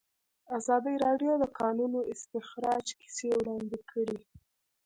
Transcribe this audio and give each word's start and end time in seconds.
ازادي 0.57 0.95
راډیو 1.05 1.33
د 1.37 1.39
د 1.43 1.45
کانونو 1.59 1.99
استخراج 2.13 2.85
کیسې 2.99 3.29
وړاندې 3.39 3.77
کړي. 3.89 4.19